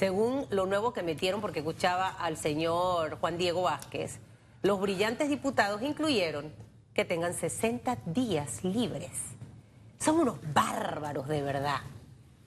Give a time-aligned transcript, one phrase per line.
[0.00, 4.18] según lo nuevo que metieron, porque escuchaba al señor Juan Diego Vázquez,
[4.62, 6.54] los brillantes diputados incluyeron
[6.94, 9.10] que tengan 60 días libres.
[9.98, 11.80] Son unos bárbaros de verdad.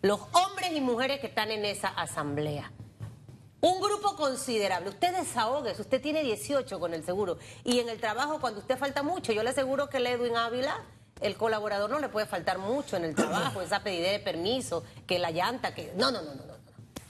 [0.02, 2.72] Los hombres y mujeres que están en esa asamblea.
[3.62, 4.90] Un grupo considerable.
[4.90, 7.38] Usted desahogue, usted tiene 18 con el seguro.
[7.64, 10.84] Y en el trabajo, cuando usted falta mucho, yo le aseguro que el Edwin Ávila,
[11.22, 15.20] el colaborador, no le puede faltar mucho en el trabajo, esa pedida de permiso, que
[15.20, 15.94] la llanta, que.
[15.96, 16.53] No, no, no, no.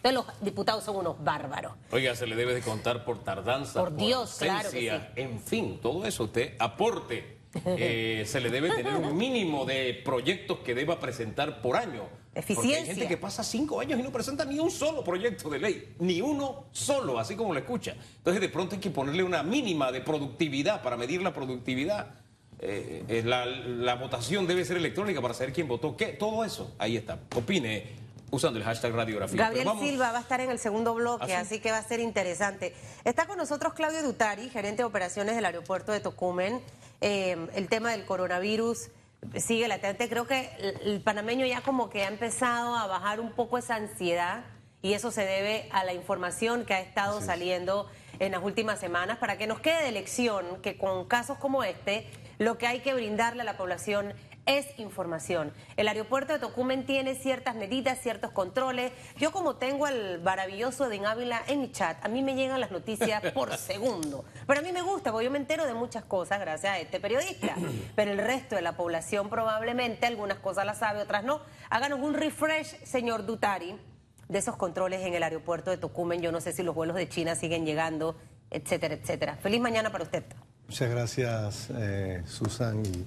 [0.03, 1.71] Entonces los diputados son unos bárbaros.
[1.91, 4.89] Oiga, se le debe de contar por tardanza, por, Dios, claro que sí.
[5.15, 7.37] en fin, todo eso usted aporte.
[7.65, 12.03] Eh, se le debe tener un mínimo de proyectos que deba presentar por año.
[12.35, 12.79] Eficiencia.
[12.79, 15.93] hay gente que pasa cinco años y no presenta ni un solo proyecto de ley,
[15.99, 17.95] ni uno solo, así como lo escucha.
[18.17, 22.15] Entonces de pronto hay que ponerle una mínima de productividad para medir la productividad.
[22.59, 26.07] Eh, la, la, votación debe ser electrónica para saber quién votó qué.
[26.07, 27.19] Todo eso, ahí está.
[27.35, 28.02] Opine
[28.33, 29.37] usando el hashtag radiografía.
[29.37, 31.99] Gabriel Silva va a estar en el segundo bloque, ¿Ah, así que va a ser
[31.99, 32.73] interesante.
[33.03, 36.59] Está con nosotros Claudio Dutari, gerente de operaciones del aeropuerto de Tocumen.
[37.01, 38.89] Eh, el tema del coronavirus
[39.37, 40.09] sigue latente.
[40.09, 40.49] Creo que
[40.83, 44.43] el panameño ya como que ha empezado a bajar un poco esa ansiedad
[44.81, 49.19] y eso se debe a la información que ha estado saliendo en las últimas semanas
[49.19, 52.07] para que nos quede de lección que con casos como este
[52.39, 54.13] lo que hay que brindarle a la población
[54.45, 55.53] es información.
[55.77, 58.91] El aeropuerto de Tocumen tiene ciertas medidas, ciertos controles.
[59.17, 62.71] Yo como tengo el maravilloso de Ávila en mi chat, a mí me llegan las
[62.71, 64.25] noticias por segundo.
[64.47, 66.99] Pero a mí me gusta, porque yo me entero de muchas cosas gracias a este
[66.99, 67.55] periodista.
[67.95, 71.41] Pero el resto de la población probablemente algunas cosas las sabe, otras no.
[71.69, 73.79] Háganos un refresh, señor Dutari,
[74.27, 76.21] de esos controles en el aeropuerto de Tocumen.
[76.21, 78.15] Yo no sé si los vuelos de China siguen llegando,
[78.49, 79.37] etcétera, etcétera.
[79.37, 80.23] Feliz mañana para usted.
[80.67, 82.83] Muchas gracias, eh, Susan.
[82.85, 83.05] Y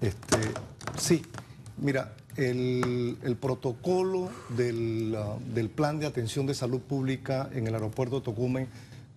[0.00, 0.38] este,
[0.96, 1.22] sí,
[1.78, 5.16] mira, el, protocolo del,
[5.54, 8.68] del, plan de atención de salud pública en el aeropuerto de Tocumen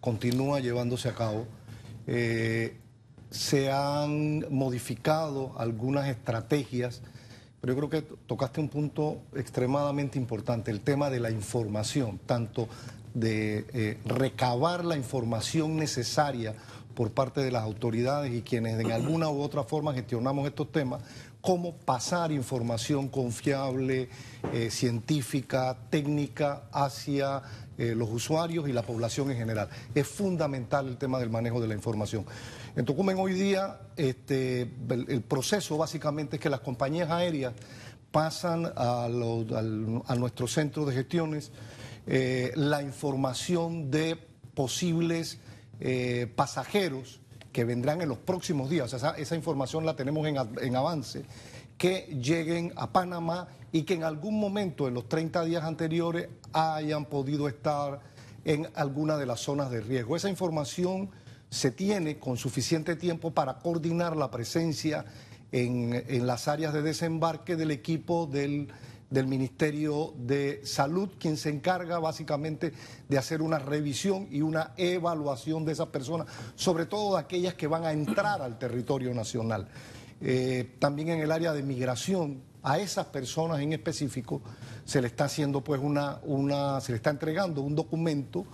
[0.02, 1.48] continúa llevándose a cabo.
[2.06, 2.78] Eh,
[3.30, 7.02] se han modificado algunas estrategias,
[7.60, 12.70] pero yo creo que tocaste un punto extremadamente importante, el tema de la información, tanto
[13.14, 16.56] de eh, recabar la información necesaria
[16.98, 21.04] por parte de las autoridades y quienes de alguna u otra forma gestionamos estos temas,
[21.42, 24.10] cómo pasar información confiable,
[24.52, 27.44] eh, científica, técnica hacia
[27.78, 29.70] eh, los usuarios y la población en general.
[29.94, 32.26] Es fundamental el tema del manejo de la información.
[32.76, 37.54] En Tocumen hoy día este, el, proceso básicamente es que las compañías aéreas
[38.12, 39.08] pasan a,
[40.18, 41.52] nuestro centro de gestiones
[42.08, 44.18] eh, la información de
[44.56, 45.38] posibles
[45.80, 47.20] eh, pasajeros
[47.52, 51.26] que vendrán en los próximos días, o sea, esa, información la tenemos en, avance,
[51.78, 57.06] que lleguen a Panamá y que en algún momento en los 30 días anteriores hayan
[57.06, 58.00] podido estar
[58.46, 60.16] en alguna de las zonas de riesgo.
[60.16, 61.10] Esa información
[61.50, 65.06] se tiene con suficiente tiempo para coordinar la presencia
[65.52, 68.68] en, en las áreas de desembarque del equipo del
[69.10, 72.74] del Ministerio de Salud, quien se encarga básicamente
[73.08, 77.68] de hacer una revisión y una evaluación de esas personas, sobre todo de aquellas que
[77.68, 79.68] van a entrar al territorio nacional.
[80.20, 84.42] Eh, también en el área de migración, a esas personas en específico
[84.84, 88.46] se le está haciendo pues una, una, se le está entregando un documento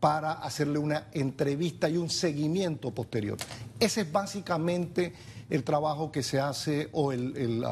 [0.00, 3.38] para hacerle una entrevista y un seguimiento posterior.
[3.78, 5.12] Ese es básicamente
[5.48, 7.64] el trabajo que se hace o el,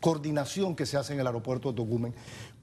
[0.00, 2.14] coordinación que se hace en el aeropuerto de Tocumen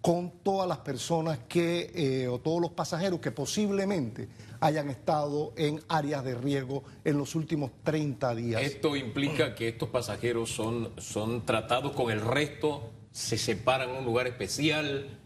[0.05, 4.27] con todas las personas que, eh, o todos los pasajeros que posiblemente
[4.59, 8.61] hayan estado en áreas de riesgo en los últimos 30 días.
[8.61, 14.05] Esto implica que estos pasajeros son, son tratados con el resto, se separan en un
[14.05, 15.19] lugar especial.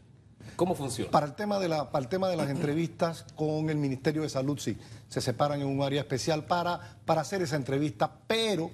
[0.56, 1.12] ¿Cómo funciona?
[1.12, 4.30] Para el, tema de la, para el tema de las entrevistas con el Ministerio de
[4.30, 4.78] Salud, sí,
[5.10, 8.72] se separan en un área especial para, para hacer esa entrevista, pero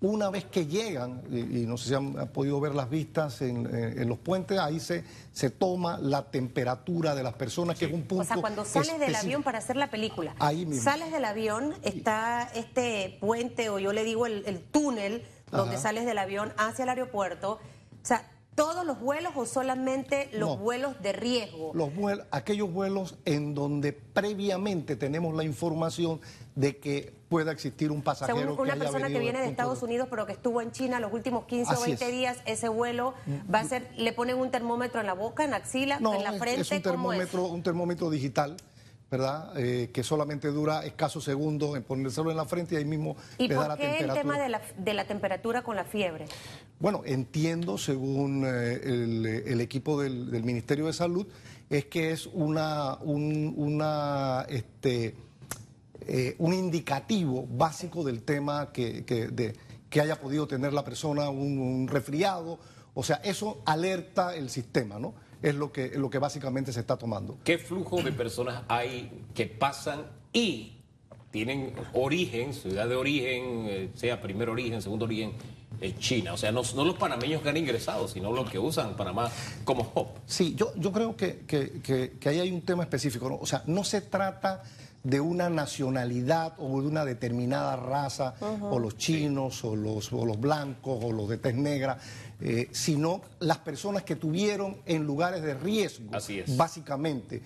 [0.00, 4.18] una vez que llegan, y, no sé si han, podido ver las vistas en, los
[4.18, 8.22] puentes, ahí se, se toma la temperatura de las personas, que es un punto.
[8.22, 10.84] O sea, cuando sales del avión para hacer la película, ahí mismo.
[10.84, 16.18] sales del avión, está este puente, o yo le digo el, túnel, donde sales del
[16.18, 17.58] avión hacia el aeropuerto.
[18.00, 18.24] O sea,
[18.58, 21.70] ¿Todos los vuelos o solamente los vuelos de riesgo?
[21.74, 26.20] Los vuelos, aquellos vuelos en donde previamente tenemos la información
[26.58, 28.36] de que pueda existir un pasajero.
[28.36, 31.44] Según una persona que viene de Estados Unidos pero que estuvo en China los últimos
[31.44, 35.06] 15 o 20 días, ese vuelo mm, va a ser, le ponen un termómetro en
[35.06, 36.62] la boca, en la axila, en la frente.
[36.62, 38.56] Es un termómetro, un termómetro digital.
[39.10, 39.52] ¿verdad?
[39.56, 43.54] Eh, que solamente dura escasos segundos en ponérselo en la frente y ahí mismo le
[43.54, 44.12] da la temperatura.
[44.12, 46.26] el tema de la, de la, temperatura con la fiebre?
[46.78, 48.80] Bueno, entiendo, según eh,
[49.46, 51.26] el, equipo del, Ministerio de Salud,
[51.70, 55.14] es que es una, un, una, este,
[56.10, 59.54] eh, un indicativo básico del tema que, que, de,
[59.90, 62.58] que haya podido tener la persona, un, un, resfriado.
[62.94, 65.14] O sea, eso alerta el sistema, ¿no?
[65.42, 67.36] Es lo que, lo que básicamente se está tomando.
[67.44, 70.78] ¿Qué flujo de personas hay que pasan y
[71.30, 75.34] tienen origen, ciudad de origen, eh, sea primer origen, segundo origen,
[75.98, 76.32] China.
[76.32, 79.30] O sea, no, no, los panameños que han ingresado, sino los que usan Panamá
[79.64, 80.08] como hub.
[80.26, 81.80] Sí, yo, yo creo que, que,
[82.18, 83.28] que, ahí hay un tema específico.
[83.28, 83.36] ¿no?
[83.36, 84.62] O sea, no se trata
[85.02, 90.38] de una nacionalidad o de una determinada raza, o los chinos, o, los, o los
[90.38, 91.98] blancos, o los de tez negra,
[92.40, 96.56] eh, sino las personas que tuvieron en lugares de riesgo, Así es.
[96.56, 97.42] básicamente.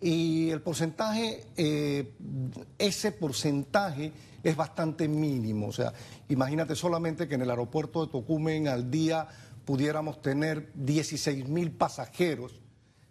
[0.00, 2.12] Y el porcentaje, eh,
[2.78, 4.12] ese porcentaje
[4.42, 5.68] es bastante mínimo.
[5.68, 5.92] O sea,
[6.28, 9.26] imagínate solamente que en el aeropuerto de Tocumen al día
[9.64, 12.60] pudiéramos tener 16 mil pasajeros,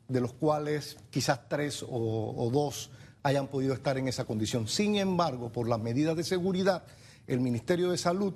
[0.08, 2.92] de los cuales quizás tres o, o, dos
[3.24, 4.68] hayan podido estar en esa condición.
[4.68, 6.84] Sin embargo, por las medidas de seguridad,
[7.28, 8.34] el Ministerio de Salud,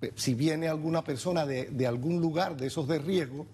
[0.00, 3.46] eh, si viene alguna persona de, de algún lugar de esos de riesgo,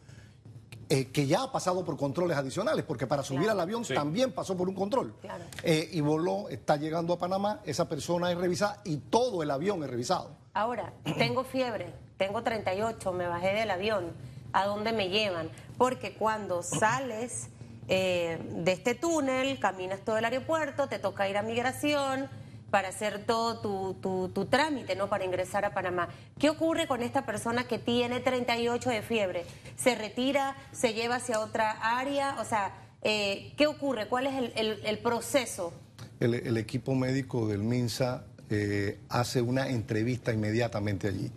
[0.91, 3.53] eh, que ya ha pasado por controles adicionales, porque para subir Claro.
[3.53, 3.95] al avión Sí.
[3.95, 5.15] también pasó por un control.
[5.23, 5.43] Claro.
[5.63, 9.83] Eh, y voló, está llegando a Panamá, esa persona es revisada y todo el avión
[9.83, 10.37] es revisado.
[10.53, 14.13] Ahora, tengo fiebre, tengo 38, me bajé del avión.
[14.53, 15.49] ¿A dónde me llevan?
[15.79, 17.49] Porque cuando sales
[17.89, 22.29] eh, de este túnel, caminas todo el aeropuerto, te toca ir a migración
[22.71, 25.09] para hacer todo tu, tu- tu trámite, ¿no?
[25.09, 26.09] Para ingresar a Panamá.
[26.39, 29.45] ¿Qué ocurre con esta persona que tiene 38 de fiebre?
[29.77, 30.57] ¿Se retira?
[30.73, 32.37] ¿Se lleva hacia otra área?
[32.41, 32.73] O sea,
[33.03, 34.09] eh, ¿qué ocurre?
[34.09, 35.73] ¿Cuál es el, el- proceso?
[36.19, 41.31] El, el equipo médico del MINSA eh, hace una entrevista inmediatamente allí,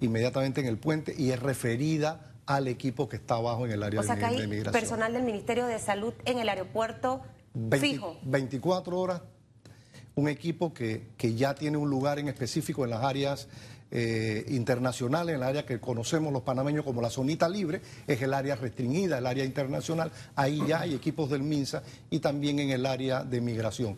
[0.00, 4.00] inmediatamente en el puente, y es referida al equipo que está abajo en el área
[4.00, 4.72] O sea, de, que hay de migración.
[4.72, 7.22] personal del Ministerio de Salud en el aeropuerto
[7.54, 8.16] 20 fijo.
[8.24, 9.22] 24 horas,
[10.14, 13.48] un equipo que, que ya tiene un lugar en específico en las áreas
[13.94, 18.32] eh, internacionales, en el área que conocemos los panameños como la zonita libre, es el
[18.32, 20.10] área restringida, el área internacional.
[20.34, 23.96] Ahí ya hay equipos del MINSA y también en el área de migración.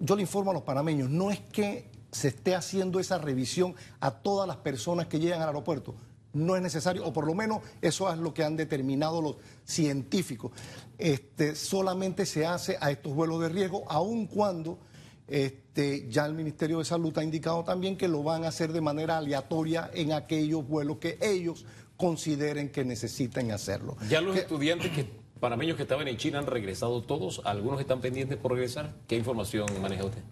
[0.00, 4.12] Yo le informo a los panameños, no es que se esté haciendo esa revisión a
[4.12, 5.94] todas las personas que llegan al aeropuerto.
[6.34, 10.52] No es necesario, o por lo menos eso es lo que han determinado los científicos.
[10.98, 14.78] Este, solamente se hace a estos vuelos de riesgo, aun cuando
[15.26, 18.80] este, ya el Ministerio de Salud ha indicado también que lo van a hacer de
[18.80, 21.64] manera aleatoria en aquellos vuelos que ellos
[21.96, 23.96] consideren que necesiten hacerlo.
[24.08, 25.10] Ya los Que- estudiantes que,
[25.40, 28.94] panameños que estaban en China han regresado todos, algunos están pendientes por regresar.
[29.06, 30.22] ¿Qué información maneja usted?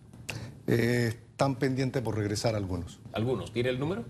[0.69, 2.99] eh, están pendientes por regresar algunos.
[3.13, 3.53] Algunos.
[3.53, 4.05] ¿Tiene el número?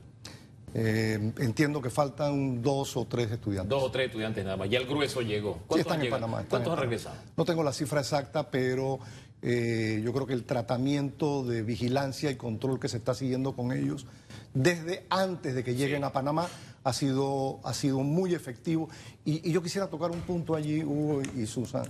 [0.78, 3.70] Eh, entiendo que faltan dos o tres estudiantes.
[3.70, 4.68] Dos o tres estudiantes nada más.
[4.68, 5.54] Ya el grueso llegó.
[5.54, 6.20] Sí, ¿Cuántos están han en llegado?
[6.20, 6.42] Panamá.
[6.42, 6.90] están ¿Cuántos en han Panamá.
[6.90, 7.16] regresado?
[7.36, 8.98] No tengo la cifra exacta, pero
[9.40, 13.72] eh, yo creo que el tratamiento de vigilancia y control que se está siguiendo con
[13.72, 14.06] ellos
[14.52, 16.46] desde antes de que lleguen a Panamá
[16.84, 18.90] ha sido, ha sido muy efectivo.
[19.24, 21.84] Y, y yo quisiera tocar un punto allí, Hugo y Susan,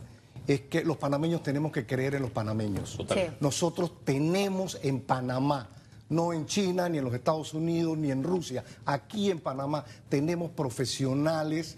[0.47, 2.97] es que los panameños tenemos que creer en los panameños.
[2.97, 3.19] Total.
[3.19, 3.37] Sí.
[3.41, 5.71] Nosotros tenemos en Panamá,
[6.09, 10.51] no en China, ni en los Estados Unidos, ni en Rusia, aquí en Panamá tenemos
[10.53, 11.77] profesionales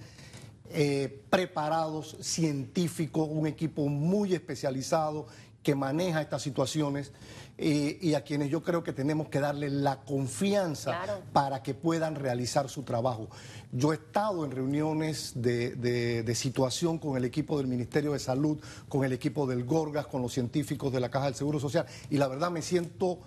[0.71, 5.27] eh, preparados, científicos, un equipo muy especializado
[5.63, 7.11] que maneja estas situaciones
[7.59, 11.23] eh, y a quienes yo creo que tenemos que darle la confianza Claro.
[11.33, 13.29] para que puedan realizar su trabajo.
[13.73, 18.19] Yo he estado en reuniones de, de- de situación con el equipo del Ministerio de
[18.21, 18.59] Salud,
[18.89, 22.19] con el equipo del Gorgas, con los científicos de la Caja del Seguro Social y
[22.19, 23.19] la verdad me siento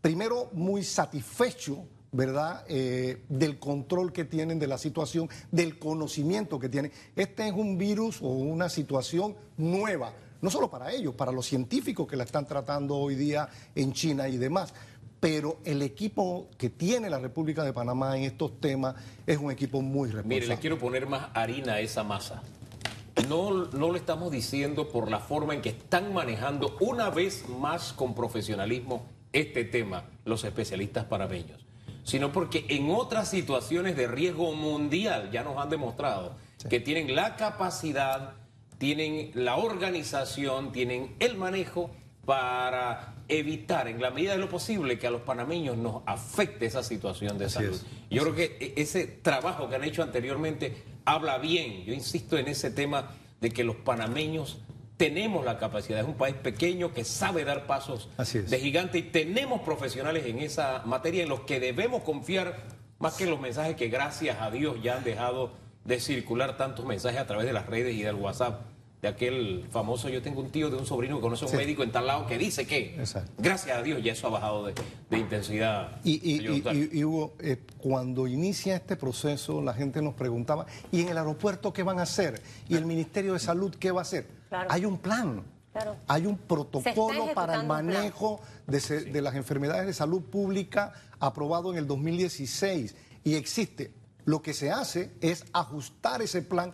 [0.00, 1.86] primero muy satisfecho.
[2.12, 2.64] ¿Verdad?
[2.68, 6.90] Eh, del control que tienen de la situación, del conocimiento que tienen.
[7.14, 12.06] Este es un virus o una situación nueva, no solo para ellos, para los científicos
[12.06, 14.72] que la están tratando hoy día en China y demás.
[15.20, 18.94] Pero el equipo que tiene la República de Panamá en estos temas
[19.26, 20.36] es un equipo muy responsable.
[20.36, 22.42] Mire, le quiero poner más harina a esa masa.
[23.28, 27.92] No, no lo estamos diciendo por la forma en que están manejando una vez más
[27.92, 29.04] con profesionalismo
[29.40, 31.64] este tema los especialistas panameños,
[32.04, 36.36] sino porque en otras situaciones de riesgo mundial ya nos han demostrado
[36.70, 38.32] que tienen la capacidad,
[38.78, 41.90] tienen la organización, tienen el manejo
[42.24, 46.82] para evitar en la medida de lo posible que a los panameños nos afecte esa
[46.82, 47.74] situación de Así salud.
[47.74, 47.86] es.
[48.10, 51.84] Yo creo que e- ese trabajo que han hecho anteriormente habla bien.
[51.84, 54.58] Yo insisto en ese tema de que los panameños
[54.96, 56.00] tenemos la capacidad.
[56.00, 60.82] Es un país pequeño que sabe dar pasos de gigante y tenemos profesionales en esa
[60.84, 62.64] materia en los que debemos confiar
[62.98, 65.52] más que en los mensajes que gracias a Dios ya han dejado
[65.84, 70.08] de circular tantos mensajes a través de las redes y del WhatsApp de aquel famoso,
[70.08, 72.26] yo tengo un tío de un sobrino que conoce a un médico en tal lado
[72.26, 73.02] que dice que,
[73.36, 76.00] gracias a Dios, ya eso ha bajado de, intensidad.
[76.02, 81.72] Y, Hugo, eh, cuando inicia este proceso, la gente nos preguntaba, ¿y en el aeropuerto
[81.72, 82.42] qué van a hacer?
[82.68, 84.26] ¿Y el Ministerio de Salud qué va a hacer?
[84.68, 85.42] Hay un plan.
[86.06, 91.78] Hay un protocolo para el manejo de, de las enfermedades de salud pública aprobado en
[91.78, 93.92] el 2016 y existe.
[94.24, 96.72] Lo que se hace es ajustar ese plan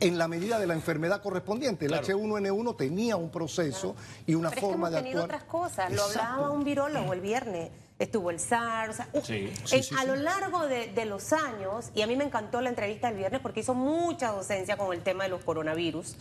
[0.00, 1.86] en la medida de la enfermedad correspondiente.
[1.86, 3.94] El H1N1 tenía un proceso
[4.26, 5.92] y una forma es que hemos de tenido otras cosas.
[5.92, 7.70] Lo hablaba un virólogo el viernes.
[7.98, 9.00] Estuvo el SARS.
[9.00, 13.42] a lo largo de, los años, y a mí me encantó la entrevista del viernes
[13.42, 16.16] porque hizo mucha docencia con el tema de los coronavirus.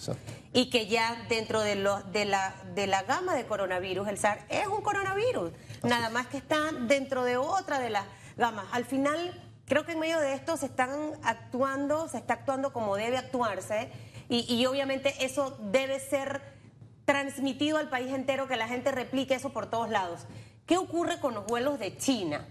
[0.51, 1.75] Y que ya dentro de,
[2.11, 5.53] de, la, de la gama de coronavirus, el SARS es un coronavirus.
[5.83, 8.05] Nada más que está dentro de otra de las
[8.35, 8.65] gamas.
[8.73, 10.89] Al final Creo que en medio de esto se están
[11.21, 13.91] actuando, se está actuando como debe actuarse
[14.27, 16.41] y, obviamente eso debe ser
[17.05, 20.21] transmitido al país entero, que la gente replique eso por todos lados.
[20.65, 22.47] ¿Qué ocurre con los vuelos de China?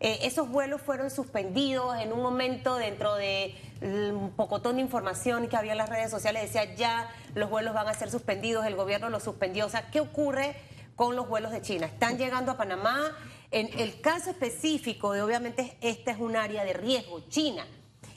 [0.00, 5.56] Eh, esos vuelos fueron suspendidos en un momento dentro de un pocotón de información que
[5.56, 9.10] había en las redes sociales, decía ya los vuelos van a ser suspendidos, el gobierno
[9.10, 9.66] los suspendió.
[9.66, 10.56] O sea, ¿qué ocurre
[10.96, 11.86] con los vuelos de China?
[11.86, 13.14] ¿Están llegando a Panamá?
[13.52, 17.66] En el caso específico de, obviamente, esta es un área de riesgo, China,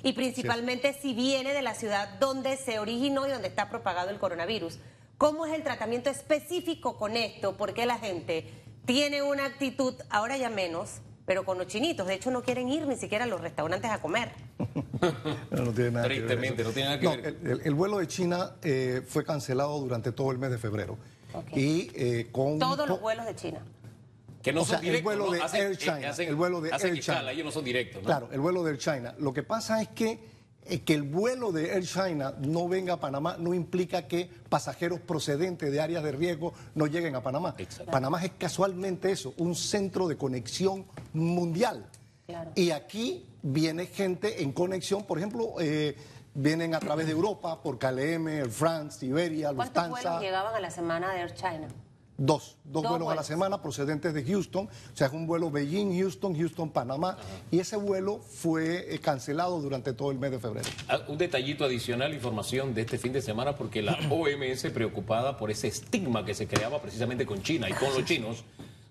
[0.02, 4.18] y principalmente si viene de la ciudad donde se originó y donde está propagado el
[4.18, 4.80] coronavirus.
[5.18, 7.58] ¿Cómo es el tratamiento específico con esto?
[7.58, 8.50] Porque la gente
[8.86, 12.08] tiene una actitud, ahora ya menos, pero con los chinitos.
[12.08, 14.32] De hecho, no quieren ir ni siquiera a los restaurantes a comer.
[15.52, 16.64] no, tiene nada que ver.
[16.64, 17.62] no tiene nada que ver.
[17.64, 20.98] El, vuelo de China eh, fue cancelado durante todo el mes de febrero.
[21.54, 23.62] Y eh, con Todos los vuelos de China.
[24.46, 26.12] Que no son directos, el vuelo de Air China.
[26.18, 27.32] el vuelo de Air China.
[27.32, 28.04] ellos no son directos.
[28.04, 29.16] Claro, el vuelo de Air China.
[29.18, 30.36] Lo que pasa es que
[30.68, 35.00] eh, que el vuelo de Air China no venga a Panamá no implica que pasajeros
[35.00, 37.56] procedentes de áreas de riesgo no lleguen a Panamá.
[37.92, 41.88] Panamá es casualmente eso, un centro de conexión mundial.
[42.54, 45.96] Y aquí viene gente en conexión, por ejemplo, eh,
[46.36, 49.90] vienen a través de Europa por KLM, Air France, Iberia, Lufthansa.
[49.90, 51.68] ¿Cuántos vuelos llegaban a la semana de Air China?
[52.18, 56.34] Dos, dos, vuelos, a la semana procedentes de Houston, o sea, es un vuelo Beijing-Houston,
[56.38, 57.18] Houston-Panamá,
[57.52, 60.70] y ese vuelo fue eh, cancelado durante todo el mes de febrero.
[60.88, 65.52] Ah, un detallito adicional, información de este fin de semana, porque la OMS, preocupada por
[65.52, 68.46] ese estigma que se creaba precisamente con China y con los chinos,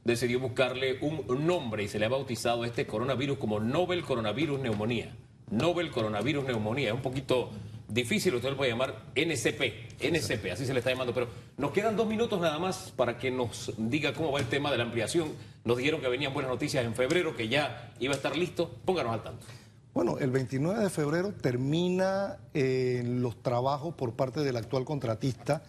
[0.05, 5.17] decidió buscarle un nombre y se le ha bautizado este coronavirus como Nobel Coronavirus Neumonía.
[5.51, 7.51] Nobel Coronavirus Neumonía, es un poquito
[7.89, 11.97] difícil, usted lo puede llamar NCP, NCP, así se le está llamando, pero nos quedan
[11.97, 15.33] dos minutos nada más para que nos diga cómo va el tema de la ampliación.
[15.65, 18.71] Nos dijeron que venían buenas noticias en febrero, que ya iba a estar listo.
[18.85, 19.47] Pónganos al tanto.
[19.95, 25.63] Bueno, el 29 de febrero termina eh, los trabajos por parte del actual contratista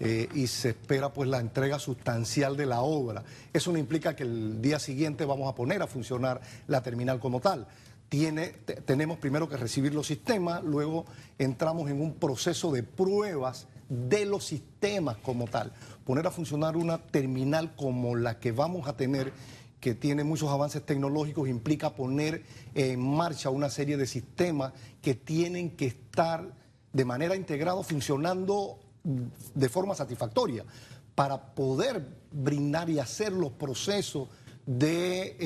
[0.00, 3.22] eh, y se espera pues la entrega sustancial de la obra.
[3.52, 7.40] Eso no implica que el día siguiente vamos a poner a funcionar la terminal como
[7.40, 7.68] tal
[8.08, 11.04] tenemos primero que recibir los sistemas, luego
[11.38, 15.72] entramos en un proceso de pruebas de los sistemas como tal.
[16.04, 19.32] Poner a funcionar una terminal como la que vamos a tener,
[19.80, 24.72] que tiene muchos avances tecnológicos, implica poner en marcha una serie de sistemas
[25.02, 26.54] que tienen que estar
[26.92, 30.64] de manera integrada funcionando de forma satisfactoria
[31.14, 34.28] para poder brindar y hacer los procesos
[34.66, 35.36] de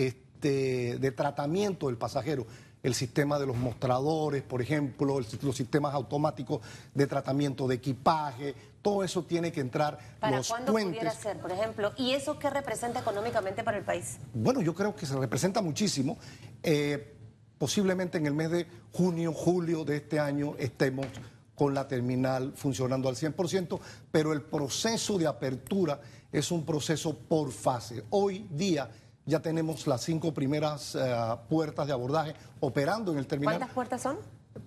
[0.42, 2.46] este, de, tratamiento del pasajero
[2.82, 6.60] el sistema de los mostradores, por ejemplo, los sistemas automáticos
[6.92, 11.52] de tratamiento de equipaje, todo eso tiene que entrar ¿Para los cuándo pudiera ser, por
[11.52, 11.92] ejemplo?
[11.96, 14.18] ¿Y eso qué representa económicamente para el país?
[14.34, 16.18] Bueno, yo creo que se representa muchísimo.
[16.64, 17.14] Eh,
[17.56, 21.06] posiblemente en el mes de junio, julio de este año estemos
[21.54, 23.78] con la terminal funcionando al 100%,
[24.10, 26.00] pero el proceso de apertura
[26.32, 28.02] es un proceso por fase.
[28.10, 28.90] Hoy día
[29.26, 31.14] ya tenemos las cinco primeras eh,
[31.48, 33.56] puertas de abordaje operando en el terminal.
[33.56, 34.18] ¿Cuántas puertas son?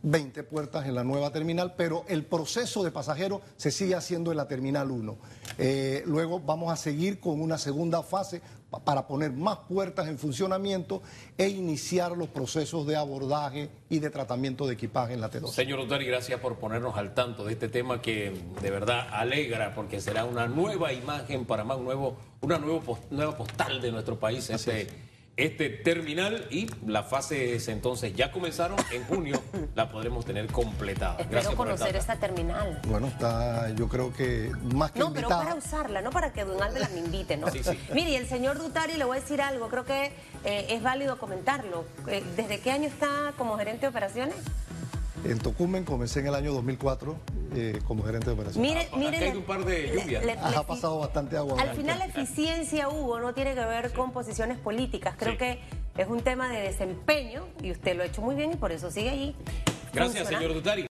[0.03, 4.37] 20 puertas en la nueva terminal, pero el proceso de pasajeros se sigue haciendo en
[4.37, 5.17] la terminal 1.
[5.57, 8.41] Eh, luego vamos a seguir con una segunda fase
[8.83, 11.01] para poner más puertas en funcionamiento
[11.37, 15.47] e iniciar los procesos de abordaje y de tratamiento de equipaje en la T2.
[15.47, 20.01] Señor Otari, gracias por ponernos al tanto de este tema que de verdad alegra porque
[20.01, 24.49] será una nueva imagen para más nuevo, una nuevo, nueva postal de nuestro país.
[24.49, 24.87] Este,
[25.37, 28.77] este terminal y las fases entonces ya comenzaron.
[28.91, 29.41] En junio
[29.75, 31.17] la podremos tener completada.
[31.19, 32.79] Espero conocer esta terminal.
[32.87, 36.61] Bueno, está, yo creo que más que No, pero para usarla, no para que Don
[36.61, 37.47] Álvarez me invite, ¿no?
[37.93, 40.11] Mire, y el señor Dutari, le voy a decir algo, creo que
[40.45, 41.85] eh, es válido comentarlo.
[42.07, 44.35] Eh, ¿Desde qué año está como gerente de operaciones?
[45.25, 47.15] En Tocumen comencé en el año 2004
[47.55, 48.69] eh, como gerente de operaciones.
[48.71, 50.23] Mire, Ha mire, caído le- un par de le- lluvias.
[50.25, 51.59] le- Ah, le- ha pasado bastante agua.
[51.59, 55.15] Al final la eficiencia, Hugo, no tiene que ver con posiciones políticas.
[55.17, 55.37] Creo Sí.
[55.39, 55.59] que
[55.97, 58.91] es un tema de desempeño y usted lo ha hecho muy bien y por eso
[58.91, 59.35] sigue allí.
[59.93, 60.83] Gracias, señor Dutari.